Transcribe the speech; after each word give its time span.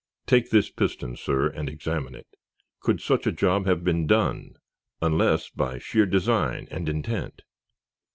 "Take 0.25 0.49
this 0.49 0.71
piston, 0.71 1.15
sir, 1.15 1.45
and 1.49 1.69
examine 1.69 2.15
it. 2.15 2.25
Could 2.79 3.01
such 3.01 3.27
a 3.27 3.31
job 3.31 3.67
have 3.67 3.83
been 3.83 4.07
done, 4.07 4.55
unless 4.99 5.49
by 5.51 5.77
sheer 5.77 6.07
design 6.07 6.67
and 6.71 6.89
intent?" 6.89 7.43